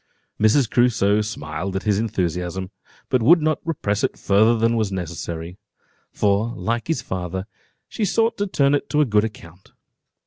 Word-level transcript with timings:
Mrs. 0.41 0.67
Crusoe 0.67 1.21
smiled 1.21 1.75
at 1.75 1.83
his 1.83 1.99
enthusiasm, 1.99 2.71
but 3.09 3.21
would 3.21 3.39
not 3.39 3.59
repress 3.63 4.03
it 4.03 4.17
further 4.17 4.57
than 4.57 4.75
was 4.75 4.91
necessary; 4.91 5.59
for, 6.11 6.55
like 6.57 6.87
his 6.87 7.03
father, 7.03 7.45
she 7.87 8.03
sought 8.03 8.35
to 8.39 8.47
turn 8.47 8.73
it 8.73 8.89
to 8.89 9.01
a 9.01 9.05
good 9.05 9.23
account. 9.25 9.73